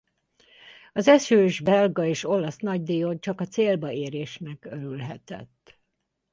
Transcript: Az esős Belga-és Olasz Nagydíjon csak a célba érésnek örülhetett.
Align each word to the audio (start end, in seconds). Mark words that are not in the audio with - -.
Az 0.93 1.07
esős 1.07 1.59
Belga-és 1.59 2.23
Olasz 2.23 2.57
Nagydíjon 2.57 3.19
csak 3.19 3.39
a 3.41 3.45
célba 3.45 3.91
érésnek 3.91 4.65
örülhetett. 4.65 5.79